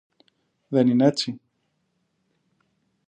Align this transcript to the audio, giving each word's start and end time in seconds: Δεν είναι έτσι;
Δεν 0.67 0.87
είναι 0.87 1.05
έτσι; 1.05 1.39